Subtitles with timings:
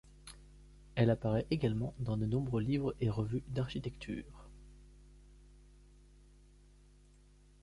[0.95, 4.47] Elle apparaît également dans de nombreux livres et revues d’architecture.